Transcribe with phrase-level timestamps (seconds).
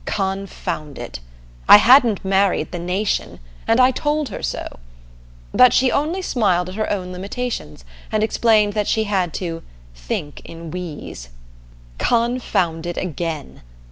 [0.05, 1.19] Confound it!
[1.69, 4.79] I hadn't married the nation, and I told her so.
[5.53, 9.61] But she only smiled at her own limitations and explained that she had to
[9.93, 11.29] "think in we's."
[11.99, 13.61] Confound it again!